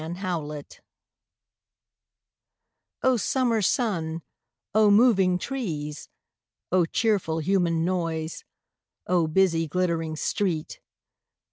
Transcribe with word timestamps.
O 3.03 3.17
Summer 3.17 3.61
sun, 3.61 4.23
O 4.73 4.89
moving 4.89 5.37
trees! 5.37 6.09
O 6.71 6.85
cheerful 6.85 7.37
human 7.37 7.85
noise, 7.85 8.43
O 9.05 9.27
busy 9.27 9.67
glittering 9.67 10.15
street! 10.15 10.81